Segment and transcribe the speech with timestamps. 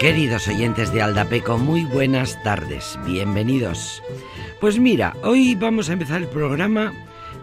[0.00, 4.02] Queridos oyentes de Aldapeco, muy buenas tardes, bienvenidos.
[4.60, 6.92] Pues mira, hoy vamos a empezar el programa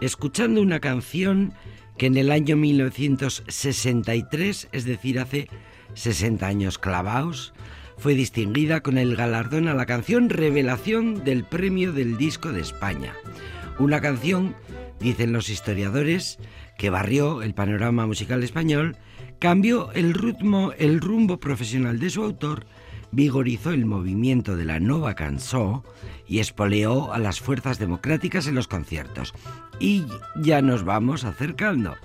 [0.01, 1.55] escuchando una canción
[1.97, 5.47] que en el año 1963, es decir, hace
[5.95, 7.55] 60 años clavados,
[7.97, 13.15] fue distinguida con el galardón a la canción Revelación del Premio del Disco de España.
[13.79, 14.55] Una canción,
[14.99, 16.37] dicen los historiadores,
[16.77, 18.95] que barrió el panorama musical español,
[19.43, 22.65] cambió el ritmo, el rumbo profesional de su autor,
[23.11, 25.83] vigorizó el movimiento de la nova cançó
[26.25, 29.33] y espoleó a las fuerzas democráticas en los conciertos.
[29.81, 30.05] Y
[30.37, 31.95] ya nos vamos acercando.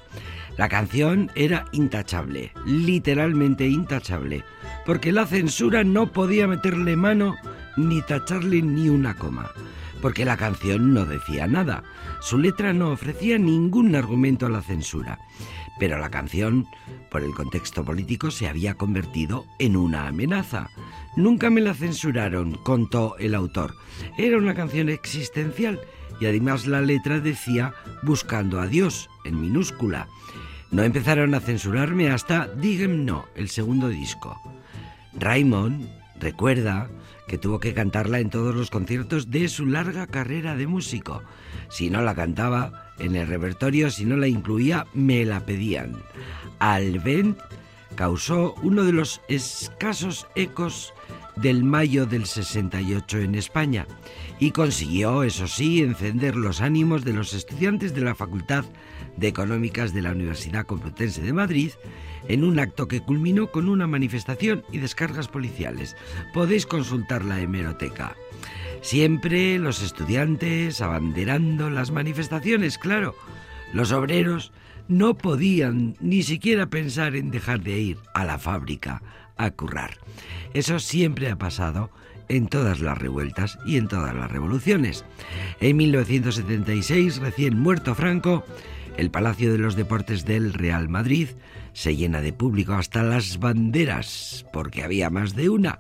[0.57, 4.43] La canción era intachable, literalmente intachable,
[4.85, 7.37] porque la censura no podía meterle mano
[7.77, 9.53] ni tacharle ni una coma,
[10.03, 11.85] porque la canción no decía nada,
[12.21, 15.21] su letra no ofrecía ningún argumento a la censura,
[15.79, 16.67] pero la canción,
[17.11, 20.71] por el contexto político, se había convertido en una amenaza.
[21.17, 23.75] Nunca me la censuraron, contó el autor.
[24.17, 25.81] Era una canción existencial
[26.21, 30.09] y además la letra decía buscando a Dios en minúscula.
[30.71, 34.41] No empezaron a censurarme hasta Dígame No, el segundo disco.
[35.15, 36.89] Raymond recuerda
[37.27, 41.23] que tuvo que cantarla en todos los conciertos de su larga carrera de músico.
[41.69, 45.97] Si no la cantaba en el repertorio, si no la incluía, me la pedían.
[46.59, 47.39] Alvent
[47.95, 50.93] causó uno de los escasos ecos
[51.37, 53.87] del mayo del 68 en España
[54.41, 58.65] y consiguió, eso sí, encender los ánimos de los estudiantes de la Facultad
[59.17, 61.73] de Económicas de la Universidad Complutense de Madrid
[62.29, 65.97] en un acto que culminó con una manifestación y descargas policiales.
[66.35, 68.17] Podéis consultar la hemeroteca.
[68.81, 73.15] Siempre los estudiantes abanderando las manifestaciones, claro.
[73.73, 74.53] Los obreros
[74.89, 79.03] no podían ni siquiera pensar en dejar de ir a la fábrica
[79.37, 79.99] a currar.
[80.55, 81.91] Eso siempre ha pasado
[82.29, 85.05] en todas las revueltas y en todas las revoluciones.
[85.61, 88.45] En 1976, recién muerto Franco,
[88.97, 91.29] el Palacio de los Deportes del Real Madrid
[91.73, 95.79] se llena de público hasta las banderas, porque había más de una.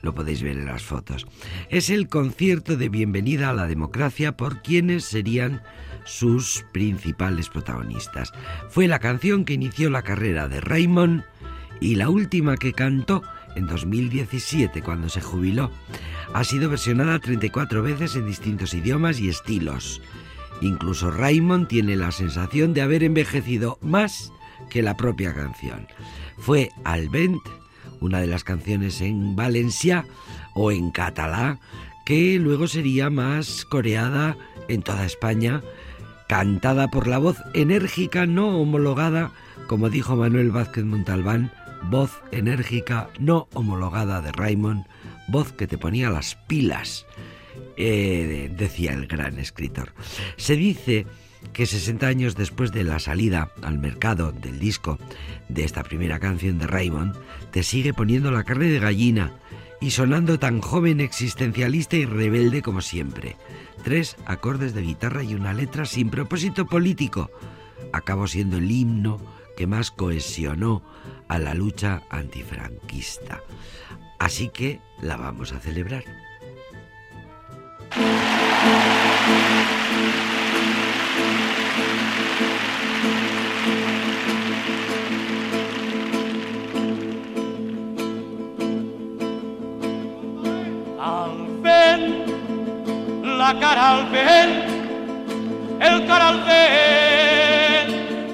[0.00, 1.26] Lo podéis ver en las fotos.
[1.68, 5.62] Es el concierto de bienvenida a la democracia por quienes serían
[6.04, 8.32] sus principales protagonistas.
[8.68, 11.24] Fue la canción que inició la carrera de Raymond
[11.80, 13.22] y la última que cantó
[13.56, 15.70] en 2017 cuando se jubiló.
[16.32, 20.00] Ha sido versionada 34 veces en distintos idiomas y estilos.
[20.60, 24.32] Incluso Raymond tiene la sensación de haber envejecido más
[24.68, 25.86] que la propia canción.
[26.38, 27.40] Fue Alvent,
[28.00, 30.06] una de las canciones en Valencia
[30.54, 31.58] o en catalá,
[32.04, 34.36] que luego sería más coreada
[34.68, 35.62] en toda España,
[36.30, 39.32] cantada por la voz enérgica no homologada,
[39.66, 41.50] como dijo Manuel Vázquez Montalbán,
[41.82, 44.86] voz enérgica no homologada de Raymond,
[45.26, 47.04] voz que te ponía las pilas,
[47.76, 49.92] eh, decía el gran escritor.
[50.36, 51.04] Se dice
[51.52, 55.00] que 60 años después de la salida al mercado del disco
[55.48, 57.16] de esta primera canción de Raymond,
[57.50, 59.32] te sigue poniendo la carne de gallina
[59.80, 63.36] y sonando tan joven, existencialista y rebelde como siempre.
[63.82, 67.30] Tres acordes de guitarra y una letra sin propósito político.
[67.92, 69.20] Acabó siendo el himno
[69.56, 70.82] que más cohesionó
[71.28, 73.42] a la lucha antifranquista.
[74.18, 76.04] Así que la vamos a celebrar.
[93.58, 94.52] Cara al vent,
[95.80, 97.90] el cor al vent,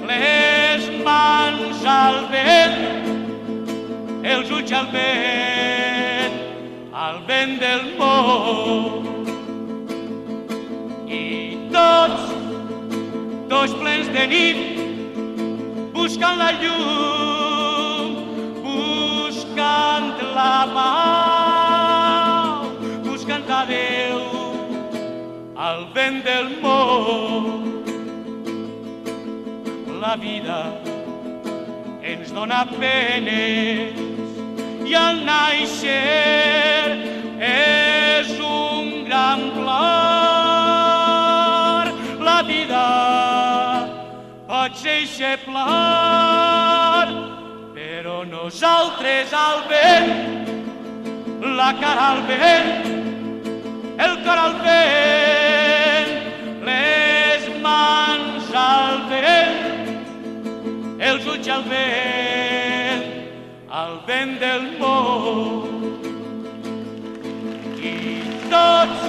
[0.09, 2.77] les mans al vent,
[4.23, 6.37] els ulls al vent,
[6.93, 9.07] al vent del món.
[11.07, 11.23] I
[11.73, 12.23] tots,
[13.49, 14.57] tots plens de nit,
[15.97, 18.17] buscant la llum,
[18.67, 21.06] buscant la pau,
[26.37, 27.63] del món.
[30.01, 30.59] La vida
[32.05, 33.97] ens dona penes
[34.87, 36.91] i al naixer
[37.47, 39.85] és un gran plor.
[42.29, 42.85] La vida
[44.51, 44.77] pot
[45.17, 47.07] ser plor,
[47.73, 50.13] però nosaltres al vent,
[51.57, 52.69] la cara al vent,
[54.05, 55.36] el cor al vent,
[58.67, 59.99] al vent,
[60.99, 63.03] el ulls al vent,
[63.81, 65.85] al vent del món.
[67.79, 67.93] I
[68.51, 68.99] tots,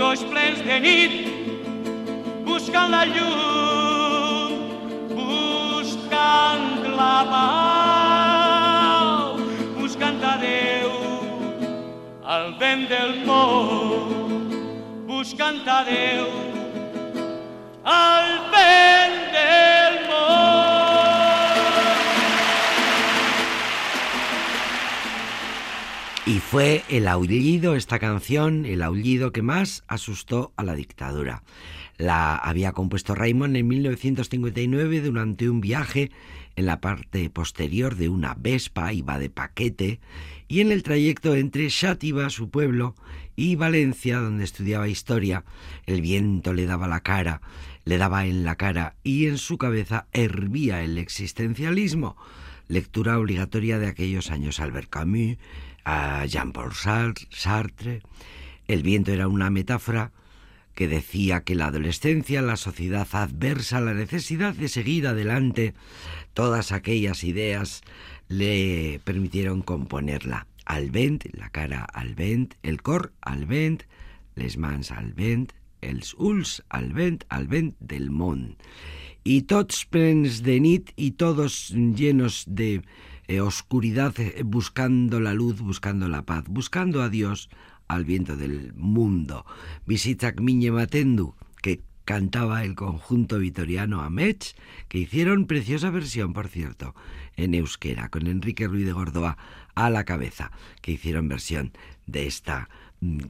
[0.00, 1.14] dos plens de nit,
[2.48, 4.50] buscant la llum,
[5.20, 6.66] buscant
[6.98, 9.06] la pau,
[9.76, 10.90] buscant a Déu,
[12.24, 14.50] al vent del món,
[15.06, 16.26] buscant a Déu,
[17.84, 19.92] al vent del
[26.24, 31.42] Y fue el aullido, esta canción, el aullido que más asustó a la dictadura.
[31.98, 36.10] La había compuesto Raymond en 1959 durante un viaje
[36.56, 40.00] en la parte posterior de una Vespa, iba de paquete,
[40.48, 42.94] y en el trayecto entre Xátiva, su pueblo,
[43.36, 45.44] y Valencia, donde estudiaba historia,
[45.86, 47.40] el viento le daba la cara,
[47.84, 52.16] le daba en la cara y en su cabeza hervía el existencialismo,
[52.68, 55.36] lectura obligatoria de aquellos años Albert Camus,
[55.84, 58.02] a Jean-Paul Sartre.
[58.68, 60.12] El viento era una metáfora
[60.74, 65.74] que decía que la adolescencia, la sociedad adversa, la necesidad de seguir adelante,
[66.32, 67.82] todas aquellas ideas
[68.28, 70.46] le permitieron componerla.
[70.64, 73.82] Al vent, la cara al vent, el cor al vent,
[74.36, 75.52] les mans al vent,
[75.82, 78.56] els ulls al vent, al vent del món.
[79.22, 82.82] Y tots plens de nit y todos llenos de
[83.28, 87.50] eh, oscuridad, eh, buscando la luz, buscando la paz, buscando a Dios
[87.88, 89.44] al viento del mundo.
[89.86, 94.56] Visita Miñe Matendu, que cantaba el conjunto vitoriano Amech,
[94.88, 96.94] que hicieron preciosa versión, por cierto,
[97.36, 99.38] en euskera, con Enrique Ruiz de Gordoa
[99.74, 100.50] a la cabeza,
[100.80, 101.72] que hicieron versión
[102.06, 102.68] de esta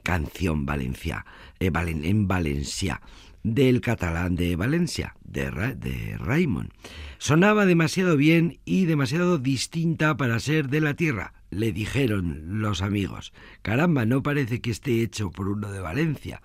[0.03, 1.25] canción Valencia,
[1.61, 3.01] eh, en Valencia
[3.43, 6.71] del catalán de Valencia, de, de Raymond.
[7.19, 13.33] Sonaba demasiado bien y demasiado distinta para ser de la tierra, le dijeron los amigos.
[13.63, 16.43] Caramba, no parece que esté hecho por uno de Valencia.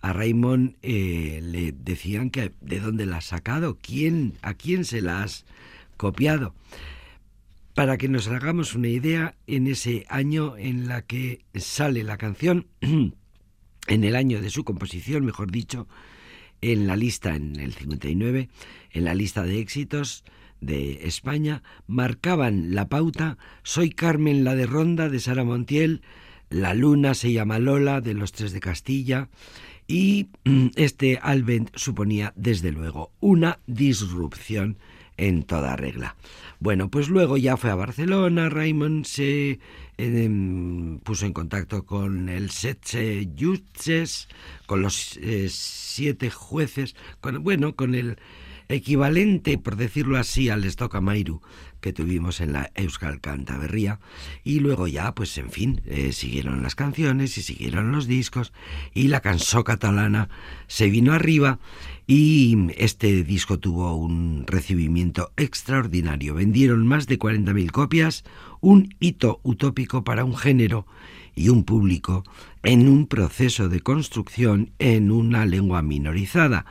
[0.00, 5.00] A Raymond eh, le decían que de dónde la has sacado, quién, a quién se
[5.00, 5.44] la has
[5.96, 6.54] copiado.
[7.74, 12.66] Para que nos hagamos una idea, en ese año en la que sale la canción,
[12.82, 15.88] en el año de su composición, mejor dicho,
[16.60, 18.50] en la lista, en el 59,
[18.90, 20.22] en la lista de éxitos
[20.60, 26.02] de España, marcaban la pauta Soy Carmen la de Ronda de Sara Montiel,
[26.50, 29.30] La Luna se llama Lola de los Tres de Castilla,
[29.88, 30.28] y
[30.76, 34.76] este Alvent suponía, desde luego, una disrupción
[35.28, 36.16] en toda regla.
[36.58, 39.60] Bueno, pues luego ya fue a Barcelona, Raymond se
[39.98, 44.28] em, puso en contacto con el Setze Jutses,
[44.66, 48.16] con los eh, siete jueces, con, bueno, con el
[48.68, 50.64] equivalente, por decirlo así, al
[51.00, 51.40] Mairu
[51.82, 54.00] que tuvimos en la Euskal Cantaberría
[54.42, 58.54] y luego ya, pues en fin, eh, siguieron las canciones y siguieron los discos
[58.94, 60.30] y la canción catalana
[60.68, 61.58] se vino arriba
[62.06, 66.34] y este disco tuvo un recibimiento extraordinario.
[66.34, 68.24] Vendieron más de 40.000 copias,
[68.60, 70.86] un hito utópico para un género
[71.34, 72.24] y un público
[72.62, 76.64] en un proceso de construcción en una lengua minorizada.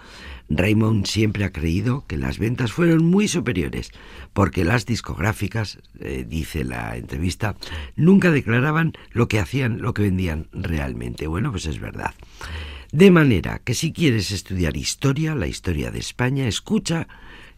[0.58, 3.92] Raymond siempre ha creído que las ventas fueron muy superiores,
[4.34, 7.56] porque las discográficas, eh, dice la entrevista,
[7.96, 11.28] nunca declaraban lo que hacían, lo que vendían realmente.
[11.28, 12.14] Bueno, pues es verdad.
[12.92, 17.08] De manera que si quieres estudiar historia, la historia de España, escucha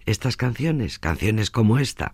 [0.05, 2.13] estas canciones, canciones como esta.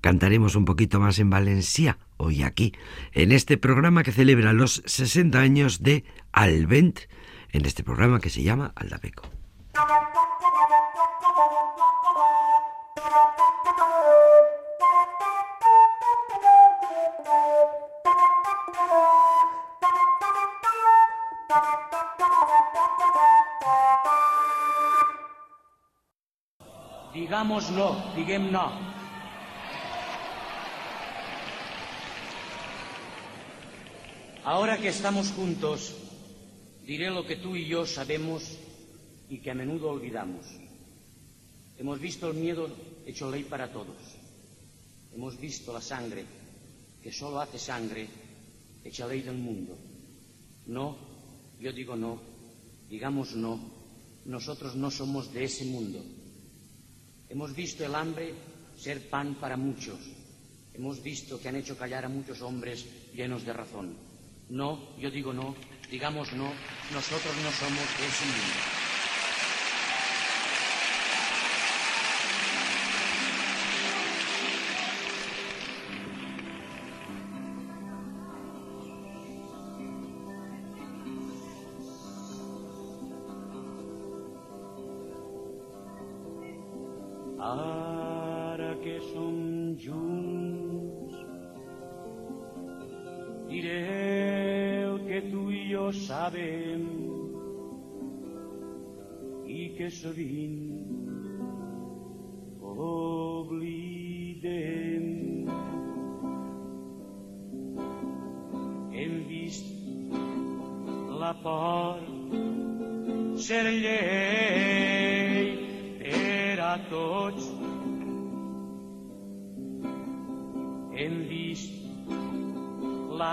[0.00, 2.72] Cantaremos un poquito más en Valencia hoy aquí,
[3.12, 7.00] en este programa que celebra los 60 años de Alvent,
[7.52, 9.37] en este programa que se llama Aldapeco.
[27.14, 28.68] Digamos no, diguem no.
[34.44, 35.96] Ahora que estamos juntos,
[36.84, 38.58] diré lo que tú y yo sabemos
[39.30, 40.44] y que a menudo olvidamos.
[41.78, 42.68] Hemos visto el miedo
[43.06, 43.96] hecho ley para todos.
[45.14, 46.26] Hemos visto la sangre,
[47.02, 48.06] que solo hace sangre,
[48.84, 49.78] hecha ley del mundo.
[50.66, 51.07] No,
[51.60, 52.20] yo digo no,
[52.88, 53.58] digamos no,
[54.24, 56.04] nosotros no somos de ese mundo.
[57.28, 58.34] Hemos visto el hambre
[58.76, 59.98] ser pan para muchos.
[60.72, 63.96] Hemos visto que han hecho callar a muchos hombres llenos de razón.
[64.50, 65.54] No, yo digo no,
[65.90, 66.50] digamos no,
[66.92, 68.77] nosotros no somos de ese mundo.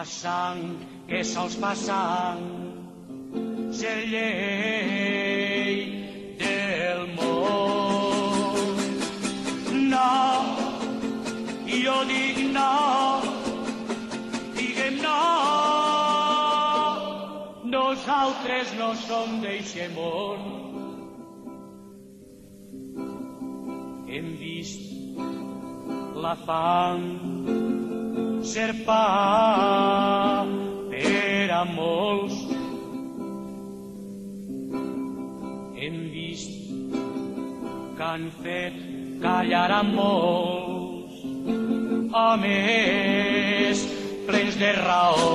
[0.06, 0.62] La sang
[1.10, 2.42] que se'ls fa sang
[3.74, 5.74] ser llei
[6.42, 8.84] del món.
[9.94, 10.14] No,
[11.66, 12.76] jo dic no,
[14.60, 15.18] diguem no,
[17.74, 20.42] nosaltres no som d'eixe món.
[24.14, 24.86] Hem vist
[26.22, 27.55] la fam
[28.46, 30.46] ser pa
[30.92, 32.36] per a molts.
[35.82, 36.54] Hem vist
[37.98, 38.78] que han fet
[39.24, 41.26] callar a molts
[42.22, 43.86] homes
[44.30, 45.28] plens de raó.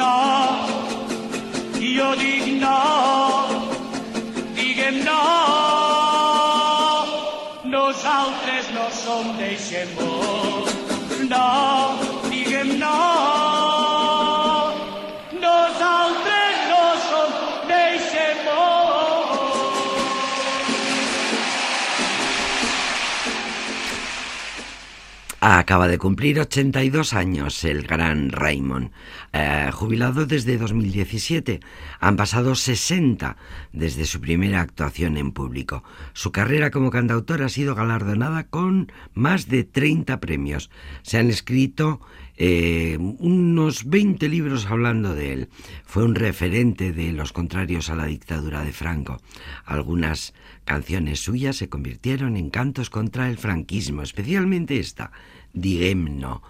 [0.00, 0.16] No,
[1.78, 2.78] jo dic no,
[9.04, 10.64] som d'eixe món.
[11.28, 12.03] No,
[25.46, 28.92] Acaba de cumplir 82 años el gran Raymond,
[29.34, 31.60] eh, jubilado desde 2017.
[32.00, 33.36] Han pasado 60
[33.70, 35.84] desde su primera actuación en público.
[36.14, 40.70] Su carrera como cantautor ha sido galardonada con más de 30 premios.
[41.02, 42.00] Se han escrito
[42.36, 45.48] eh, unos 20 libros hablando de él.
[45.84, 49.20] Fue un referente de los contrarios a la dictadura de Franco.
[49.64, 55.12] Algunas canciones suyas se convirtieron en cantos contra el franquismo, especialmente esta,
[55.52, 56.42] Diguemno.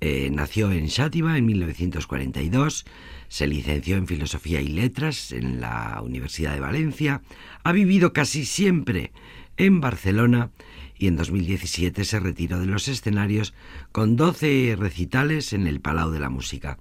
[0.00, 2.84] Eh, nació en Xàtiva en 1942,
[3.28, 7.22] se licenció en Filosofía y Letras en la Universidad de Valencia,
[7.64, 9.12] ha vivido casi siempre
[9.56, 10.50] en Barcelona
[10.98, 13.54] y en 2017 se retiró de los escenarios
[13.92, 16.78] con 12 recitales en el Palau de la Música.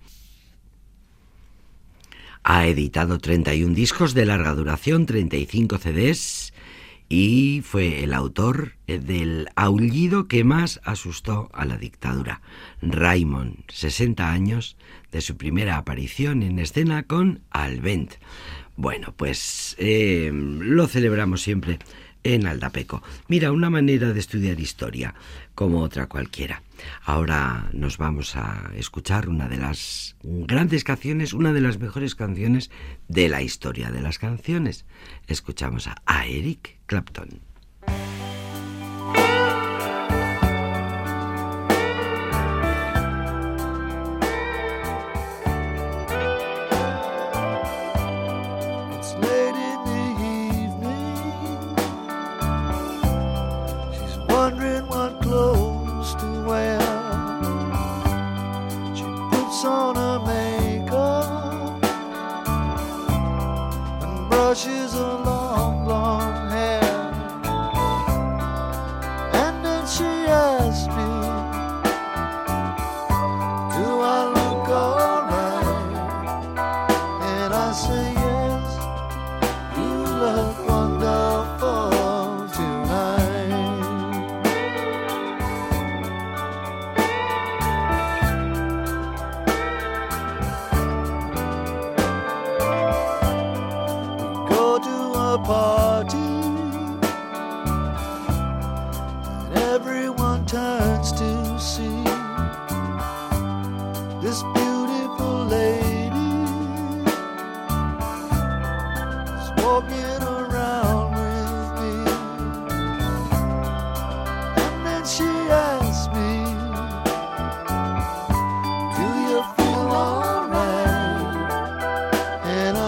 [2.43, 6.53] Ha editado 31 discos de larga duración, 35 CDs
[7.09, 12.41] y fue el autor del aullido que más asustó a la dictadura.
[12.81, 14.77] Raymond, 60 años
[15.11, 18.15] de su primera aparición en escena con Alvent.
[18.75, 21.79] Bueno, pues eh, lo celebramos siempre
[22.25, 23.01] en Aldapeco.
[23.27, 25.13] Mira, una manera de estudiar historia
[25.53, 26.63] como otra cualquiera.
[27.03, 32.71] Ahora nos vamos a escuchar una de las grandes canciones, una de las mejores canciones
[33.07, 34.85] de la historia de las canciones.
[35.27, 37.44] Escuchamos a, Eric Clapton.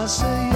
[0.08, 0.47] Say,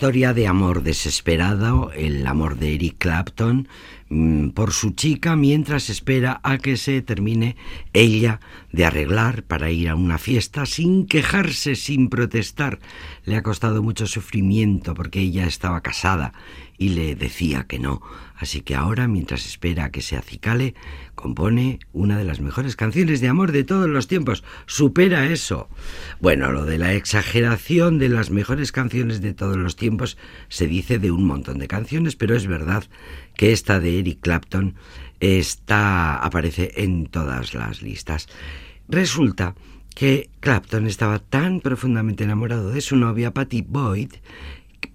[0.00, 3.68] historia de amor desesperado, el amor de Eric Clapton
[4.08, 7.54] mm, por su chica mientras espera a que se termine
[7.92, 8.40] ella
[8.72, 12.78] de arreglar para ir a una fiesta sin quejarse, sin protestar.
[13.26, 16.32] Le ha costado mucho sufrimiento porque ella estaba casada
[16.80, 18.00] y le decía que no.
[18.34, 20.74] Así que ahora, mientras espera que se acicale,
[21.14, 24.42] compone una de las mejores canciones de amor de todos los tiempos.
[24.64, 25.68] Supera eso.
[26.20, 30.16] Bueno, lo de la exageración de las mejores canciones de todos los tiempos
[30.48, 32.84] se dice de un montón de canciones, pero es verdad
[33.36, 34.74] que esta de Eric Clapton
[35.20, 38.26] está aparece en todas las listas.
[38.88, 39.54] Resulta
[39.94, 44.14] que Clapton estaba tan profundamente enamorado de su novia Patty Boyd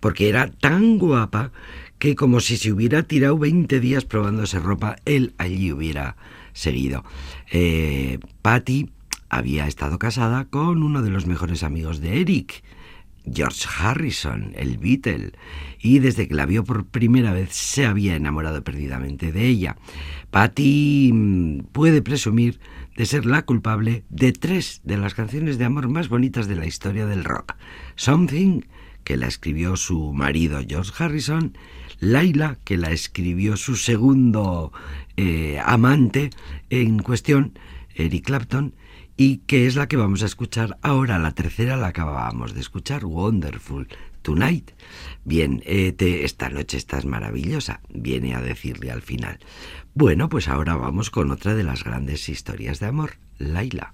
[0.06, 1.52] porque era tan guapa
[1.98, 6.16] que como si se hubiera tirado 20 días probándose ropa, él allí hubiera
[6.54, 7.04] seguido.
[7.50, 8.92] Eh, Patty
[9.30, 12.64] había estado casada con uno de los mejores amigos de Eric,
[13.34, 15.32] George Harrison, el Beatle,
[15.80, 19.76] y desde que la vio por primera vez se había enamorado perdidamente de ella.
[20.30, 22.60] Patty mm, puede presumir
[22.96, 26.68] de ser la culpable de tres de las canciones de amor más bonitas de la
[26.68, 27.56] historia del rock.
[27.96, 28.62] Something,
[29.06, 31.58] que la escribió su marido George Harrison,
[32.00, 34.74] Laila, que la escribió su segundo
[35.16, 36.32] eh, amante
[36.70, 37.58] en cuestión,
[37.96, 38.74] Eric Clapton,
[39.16, 41.20] y que es la que vamos a escuchar ahora.
[41.20, 43.88] La tercera la acabábamos de escuchar, Wonderful
[44.22, 44.72] Tonight.
[45.24, 49.40] Bien, eh, esta noche estás maravillosa, viene a decirle al final.
[49.94, 53.94] Bueno, pues ahora vamos con otra de las grandes historias de amor, Laila.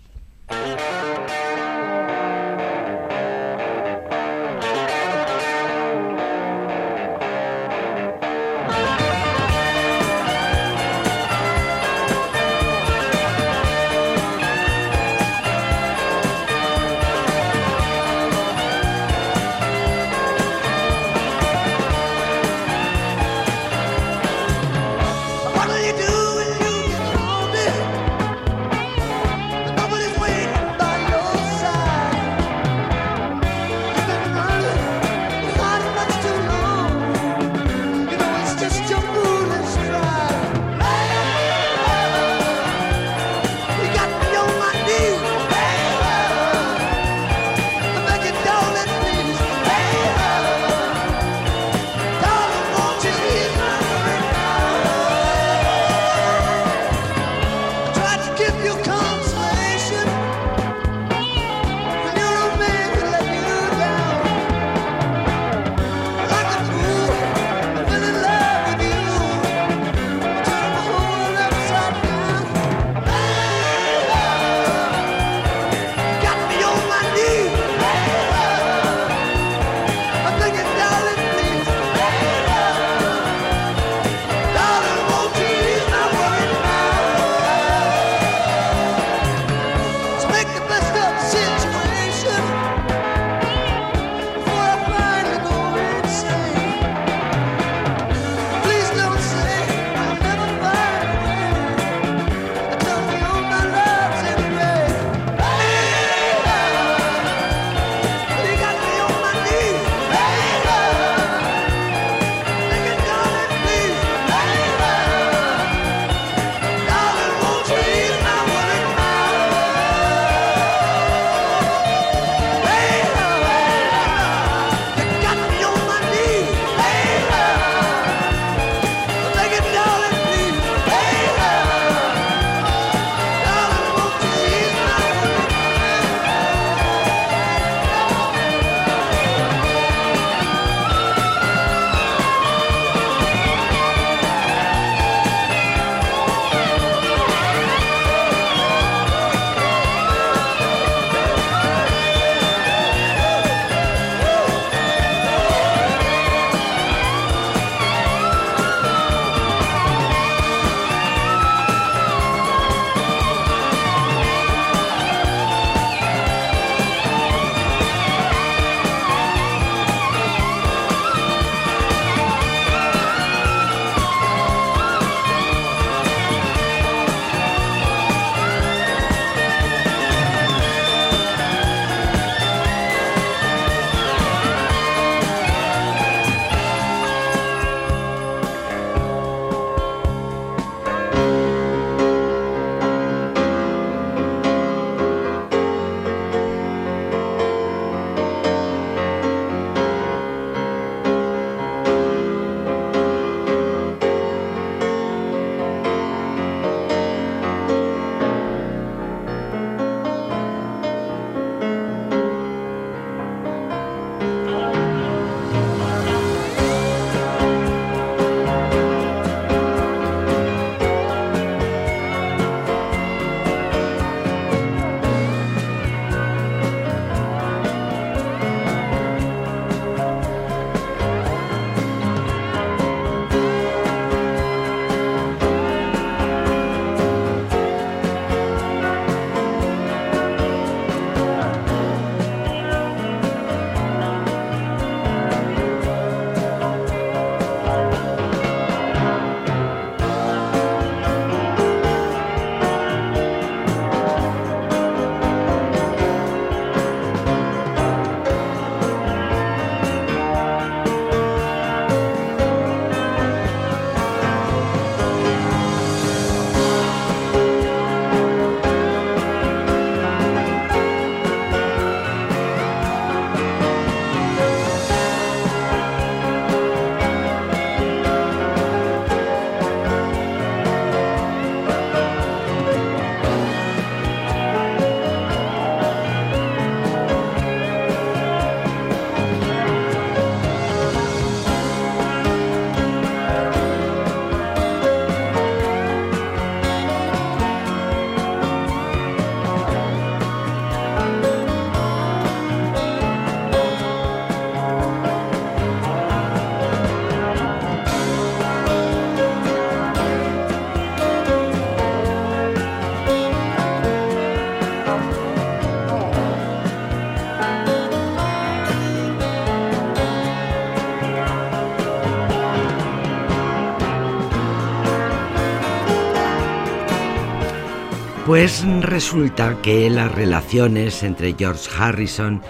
[328.41, 332.41] Pues resulta que las relaciones entre George Harrison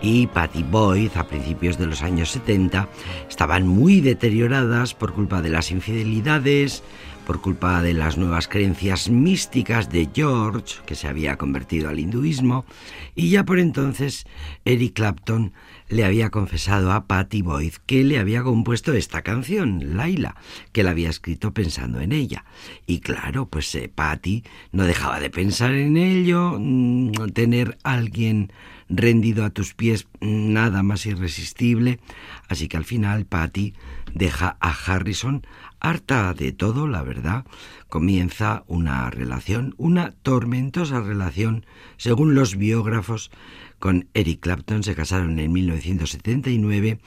[0.00, 2.88] y Patty Boyd a principios de los años 70
[3.28, 6.84] estaban muy deterioradas por culpa de las infidelidades,
[7.26, 12.64] por culpa de las nuevas creencias místicas de George, que se había convertido al hinduismo,
[13.14, 14.26] y ya por entonces
[14.64, 15.52] Eric Clapton
[15.88, 20.36] le había confesado a Patty Boyd que le había compuesto esta canción, Laila,
[20.72, 22.44] que la había escrito pensando en ella.
[22.86, 28.52] Y claro, pues eh, Patty no dejaba de pensar en ello, mm, tener a alguien
[28.88, 32.00] rendido a tus pies mm, nada más irresistible,
[32.48, 33.74] así que al final Patty
[34.14, 35.42] deja a Harrison
[35.80, 37.44] harta de todo, la verdad,
[37.88, 41.64] comienza una relación, una tormentosa relación,
[41.96, 43.30] según los biógrafos,
[43.78, 44.82] con Eric Clapton.
[44.82, 47.00] Se casaron en 1979.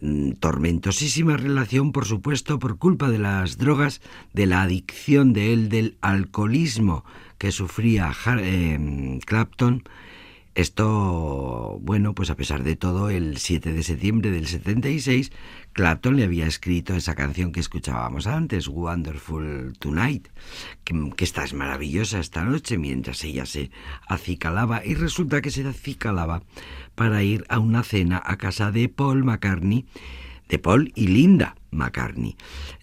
[0.00, 4.00] Mm, tormentosísima relación, por supuesto, por culpa de las drogas,
[4.32, 7.04] de la adicción de él, del alcoholismo
[7.38, 9.84] que sufría eh, Clapton
[10.54, 15.32] esto, bueno, pues a pesar de todo, el 7 de septiembre del 76,
[15.72, 20.28] Clapton le había escrito esa canción que escuchábamos antes, Wonderful Tonight,
[20.84, 23.72] que, que esta es maravillosa esta noche, mientras ella se
[24.06, 26.44] acicalaba, y resulta que se acicalaba
[26.94, 29.86] para ir a una cena a casa de Paul McCartney,
[30.48, 32.36] de Paul y Linda McCartney.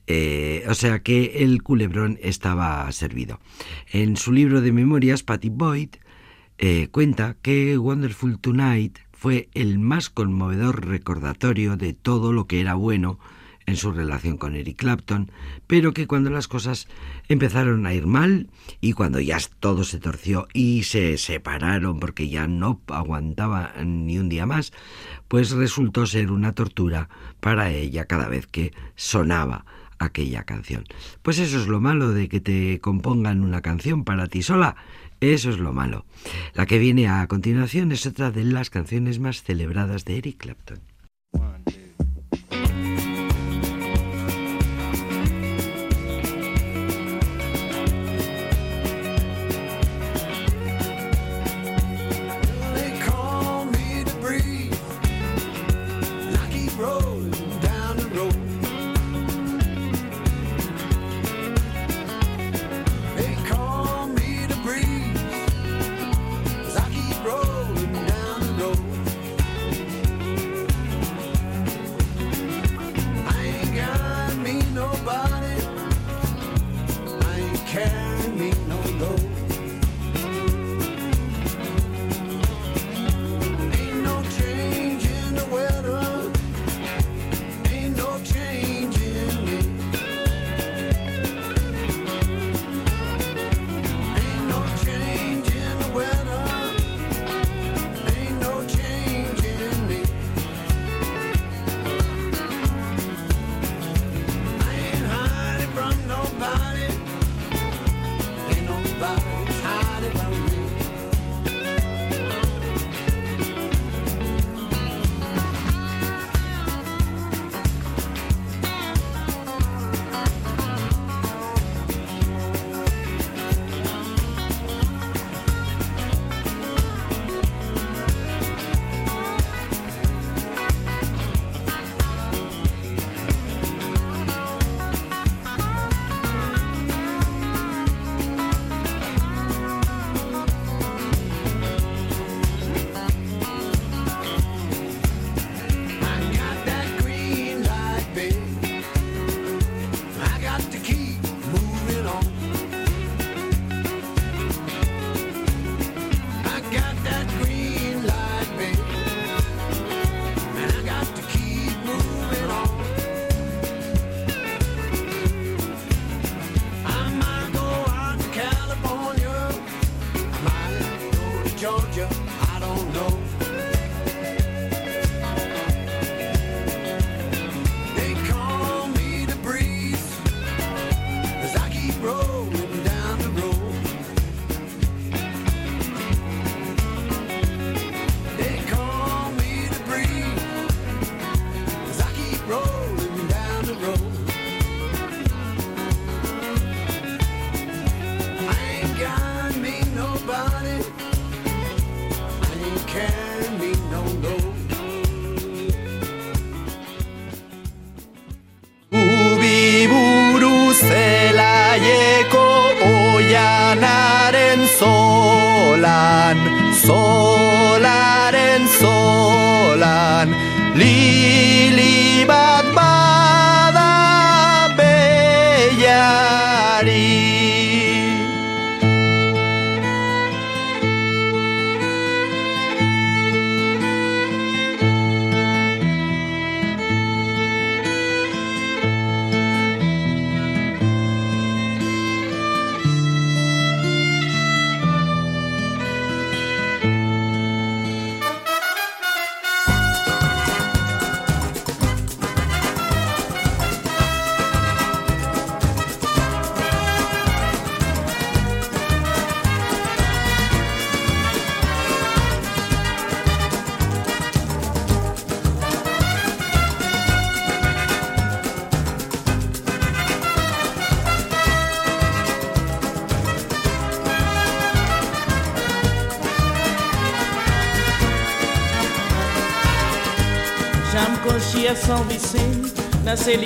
[0.08, 3.40] Eh, o sea que el culebrón estaba servido.
[3.92, 5.90] En su libro de memorias, Patty Boyd
[6.64, 12.76] eh, cuenta que Wonderful Tonight fue el más conmovedor recordatorio de todo lo que era
[12.76, 13.18] bueno
[13.66, 15.32] en su relación con Eric Clapton,
[15.66, 16.88] pero que cuando las cosas
[17.28, 22.46] empezaron a ir mal y cuando ya todo se torció y se separaron porque ya
[22.46, 24.72] no aguantaba ni un día más,
[25.28, 29.66] pues resultó ser una tortura para ella cada vez que sonaba
[29.98, 30.84] aquella canción.
[31.22, 34.76] Pues eso es lo malo de que te compongan una canción para ti sola.
[35.22, 36.04] Eso es lo malo.
[36.56, 40.80] La que viene a continuación es otra de las canciones más celebradas de Eric Clapton.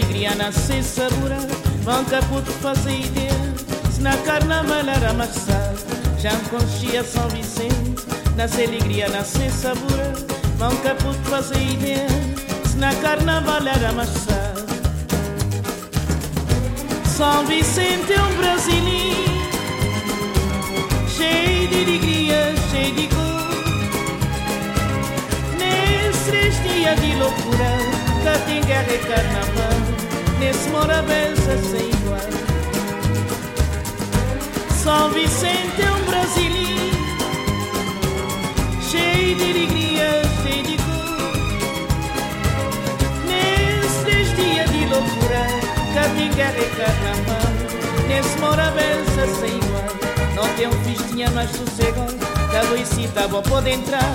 [0.05, 1.37] Alegria, nasce sabura,
[1.83, 3.31] nunca pude fazer ideia,
[3.91, 5.79] se na carnaval era amassado.
[6.19, 10.13] Já conchia São Vicente, nasce alegria, nasce sabura,
[10.59, 12.07] nunca pude fazer ideia,
[12.65, 14.65] se na carnaval era amassado.
[17.05, 19.25] São Vicente é um brasileiro,
[21.07, 23.25] cheio de alegria, cheio de cor.
[25.57, 27.95] Nesses dias de loucura,
[28.65, 29.54] guerra e carnaval,
[30.45, 32.19] nesse morabença sem igual.
[34.83, 36.97] São Vicente é um brasileiro,
[38.79, 41.33] cheio de alegria, cheio de cor.
[43.25, 45.47] Nesses dias de loucura,
[45.95, 47.51] cá tem guerra e carnaval,
[48.07, 49.95] nesse morabença sem igual.
[50.35, 52.15] Não tem um festinha mais sossegado,
[52.51, 54.13] cada cita bom pode entrar.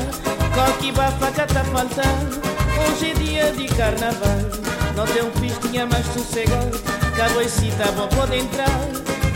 [0.55, 2.41] Coque bafaca tá faltando,
[2.87, 4.70] hoje é dia de carnaval.
[5.01, 6.79] Não tem um festinha mais sossegado,
[7.17, 8.69] cada cita bom pode entrar.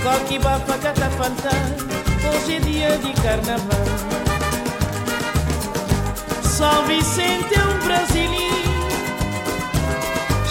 [0.03, 1.89] Coque bafaca tá faltando,
[2.29, 3.87] hoje é dia de carnaval.
[6.43, 8.89] São Vicente é um brasileiro,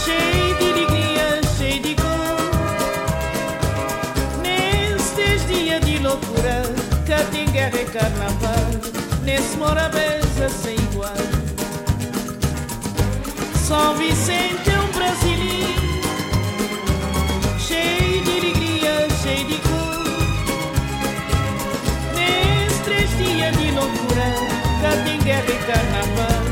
[0.03, 2.49] cheio de alegria, cheio de cor.
[4.41, 6.63] Nestes dias de loucura,
[7.05, 8.65] cá tem guerra e carnaval,
[9.23, 11.42] nesse morabeza sem igual.
[13.63, 15.81] São Vicente é um brasileiro,
[17.57, 20.03] cheio de alegria, cheio de cor.
[22.13, 24.27] Nestes dias de loucura,
[24.81, 26.42] cá tem guerra e carnaval,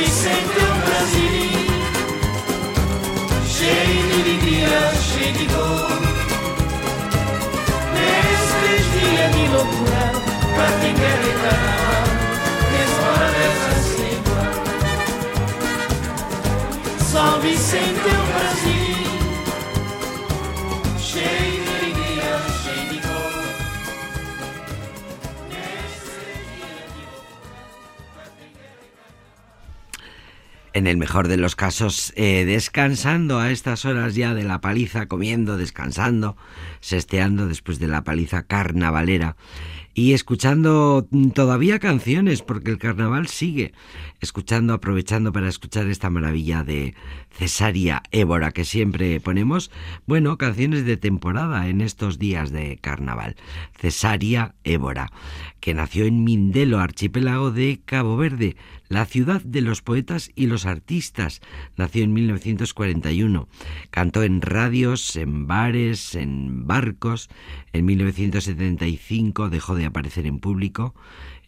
[0.00, 1.74] Vicente é um brasileiro
[3.46, 6.00] Cheio de alegria, cheio de cor
[7.92, 10.04] Nesses dias de loucura
[10.54, 12.10] Pra quem quer e carnaval
[13.02, 14.52] morabense sem igual
[17.10, 18.19] São Vicente é um
[30.80, 35.08] En el mejor de los casos, eh, descansando a estas horas ya de la paliza,
[35.08, 36.38] comiendo, descansando,
[36.80, 39.36] sesteando después de la paliza carnavalera
[39.92, 43.74] y escuchando mm, todavía canciones, porque el carnaval sigue,
[44.20, 46.94] escuchando, aprovechando para escuchar esta maravilla de
[47.30, 49.70] Cesaria Évora que siempre ponemos,
[50.06, 53.36] bueno, canciones de temporada en estos días de carnaval.
[53.78, 55.12] Cesaria Évora,
[55.60, 58.56] que nació en Mindelo, archipiélago de Cabo Verde,
[58.90, 61.40] la ciudad de los poetas y los artistas.
[61.76, 63.48] Nació en 1941.
[63.90, 67.30] Cantó en radios, en bares, en barcos.
[67.72, 70.94] En 1975 dejó de aparecer en público,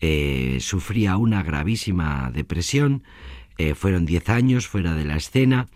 [0.00, 3.02] eh, sufría una gravísima depresión,
[3.58, 5.66] eh, fueron 10 años fuera de la escena,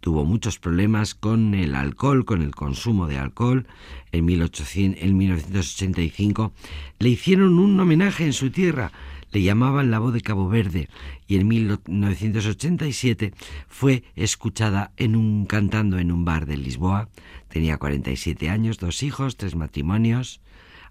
[0.00, 3.66] tuvo muchos problemas con el alcohol, con el consumo de alcohol.
[4.12, 6.52] En, 1800, en 1985
[7.00, 8.92] le hicieron un homenaje en su tierra,
[9.32, 10.88] le llamaban la voz de Cabo Verde
[11.26, 13.32] y en 1987
[13.68, 17.08] fue escuchada en un cantando en un bar de Lisboa.
[17.48, 20.40] Tenía 47 años, dos hijos, tres matrimonios.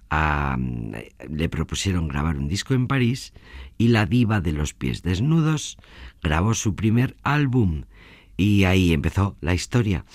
[0.09, 0.57] Ah,
[1.29, 3.33] le propusieron grabar un disco en París
[3.77, 5.77] y la diva de los pies desnudos
[6.21, 7.83] grabó su primer álbum
[8.37, 10.05] y ahí empezó la historia.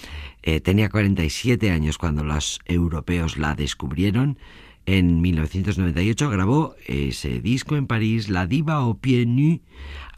[0.42, 4.38] Eh, tenía 47 años cuando los europeos la descubrieron.
[4.84, 9.60] En 1998 grabó ese disco en París, La Diva au Pied Nu,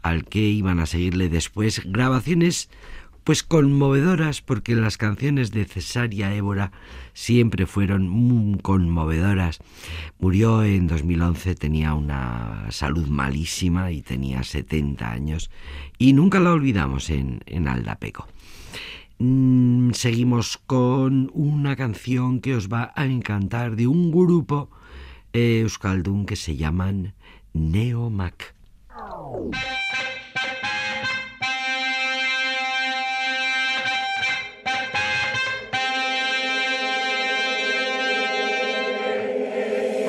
[0.01, 2.69] al que iban a seguirle después grabaciones
[3.25, 6.71] pues conmovedoras porque las canciones de Cesaria Évora
[7.13, 9.59] siempre fueron muy conmovedoras.
[10.19, 15.49] Murió en 2011, tenía una salud malísima y tenía 70 años
[15.97, 18.27] y nunca la olvidamos en, en Aldapeco.
[19.17, 24.69] Mm, seguimos con una canción que os va a encantar de un grupo
[25.31, 27.13] eh, euskaldun que se llaman
[27.53, 28.53] Neomac.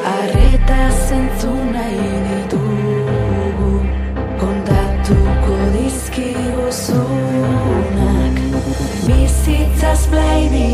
[0.04, 2.15] Arreta zentzu nahi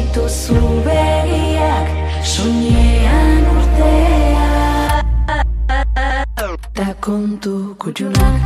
[0.03, 1.87] dituzu begiak
[2.25, 4.49] Soinean urtea.
[6.75, 8.41] Ta kontu kutxunak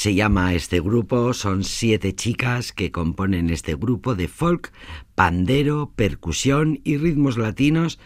[0.00, 4.72] se llama este grupo, son siete chicas que componen este grupo de folk,
[5.14, 7.98] pandero, percusión y ritmos latinos,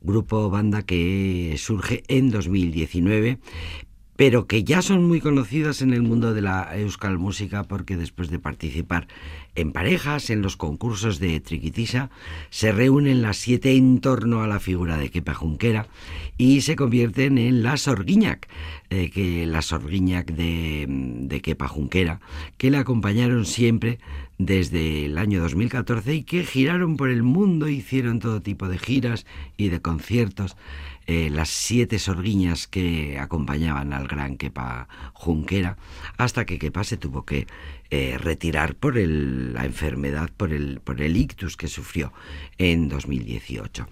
[0.00, 3.38] grupo banda que surge en 2019,
[4.16, 8.30] pero que ya son muy conocidas en el mundo de la euskal música porque después
[8.30, 9.06] de participar
[9.54, 12.10] en parejas en los concursos de Triquitisa
[12.50, 15.86] se reúnen las siete en torno a la figura de Kepa Junquera
[16.38, 18.48] y se convierten en la Sorguiñac,
[18.90, 22.20] eh, que la Sorguiñac de, de Junquera,
[22.56, 23.98] que la acompañaron siempre
[24.38, 29.26] desde el año 2014 y que giraron por el mundo, hicieron todo tipo de giras
[29.56, 30.56] y de conciertos
[31.06, 35.76] eh, las siete sorguiñas que acompañaban al gran Kepa Junquera,
[36.16, 37.48] hasta que Kepa se tuvo que
[37.94, 42.10] eh, retirar por el- la enfermedad, por el, por el ictus que sufrió
[42.56, 43.86] en 2018.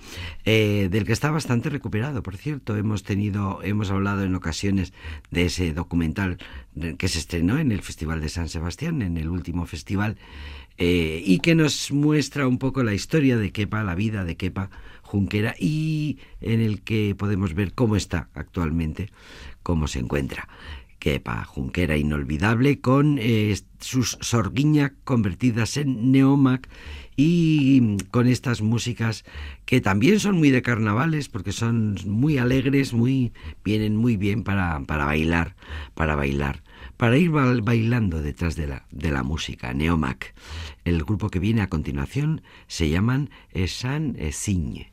[0.47, 2.77] Eh, del que está bastante recuperado, por cierto.
[2.79, 4.95] Hemos tenido, hemos hablado en ocasiones
[5.31, 6.39] de ese documental
[6.97, 10.17] que se estrenó en el Festival de San Sebastián, en el último festival,
[10.79, 14.71] eh, y que nos muestra un poco la historia de Kepa, la vida de Kepa
[15.03, 19.11] Junquera, y en el que podemos ver cómo está actualmente,
[19.63, 20.49] cómo se encuentra.
[21.01, 26.69] Que pa Junquera inolvidable con eh, sus sorguiña convertidas en neomac
[27.17, 29.25] y con estas músicas
[29.65, 33.33] que también son muy de carnavales porque son muy alegres, muy
[33.65, 35.57] vienen muy bien para, para bailar,
[35.95, 36.63] para bailar,
[36.97, 40.35] para ir ba- bailando detrás de la, de la música, Neomac.
[40.85, 44.93] El grupo que viene a continuación se llaman Esan Esigne.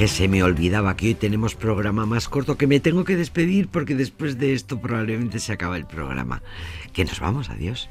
[0.00, 3.68] Que se me olvidaba que hoy tenemos programa más corto, que me tengo que despedir
[3.68, 6.42] porque después de esto probablemente se acaba el programa.
[6.94, 7.90] Que nos vamos, adiós.